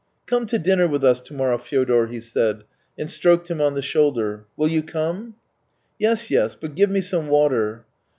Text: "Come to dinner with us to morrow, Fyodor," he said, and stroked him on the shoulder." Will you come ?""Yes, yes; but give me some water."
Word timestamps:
"Come 0.25 0.47
to 0.47 0.57
dinner 0.57 0.87
with 0.87 1.03
us 1.03 1.19
to 1.19 1.33
morrow, 1.35 1.59
Fyodor," 1.59 2.07
he 2.07 2.19
said, 2.19 2.63
and 2.97 3.07
stroked 3.07 3.51
him 3.51 3.61
on 3.61 3.75
the 3.75 3.83
shoulder." 3.83 4.45
Will 4.57 4.67
you 4.67 4.81
come 4.81 5.35
?""Yes, 5.99 6.31
yes; 6.31 6.55
but 6.55 6.73
give 6.73 6.89
me 6.89 7.01
some 7.01 7.27
water." 7.27 7.85